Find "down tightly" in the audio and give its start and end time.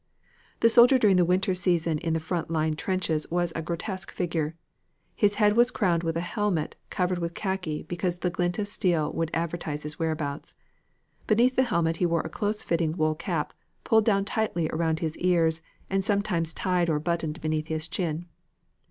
14.05-14.67